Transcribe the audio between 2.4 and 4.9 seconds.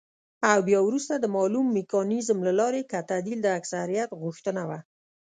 له لارې که تعديل د اکثريت غوښتنه وه،